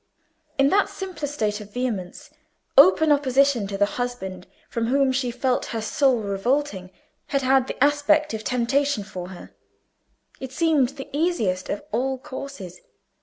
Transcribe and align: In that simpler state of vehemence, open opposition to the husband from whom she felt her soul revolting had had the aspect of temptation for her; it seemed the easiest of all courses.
In 0.57 0.69
that 0.69 0.89
simpler 0.89 1.27
state 1.27 1.61
of 1.61 1.71
vehemence, 1.73 2.31
open 2.75 3.11
opposition 3.11 3.67
to 3.67 3.77
the 3.77 3.85
husband 4.01 4.47
from 4.67 4.87
whom 4.87 5.11
she 5.11 5.29
felt 5.29 5.67
her 5.67 5.79
soul 5.81 6.21
revolting 6.21 6.89
had 7.27 7.43
had 7.43 7.67
the 7.67 7.83
aspect 7.83 8.33
of 8.33 8.43
temptation 8.43 9.03
for 9.03 9.29
her; 9.29 9.53
it 10.39 10.51
seemed 10.51 10.89
the 10.97 11.07
easiest 11.13 11.69
of 11.69 11.83
all 11.91 12.17
courses. 12.17 12.81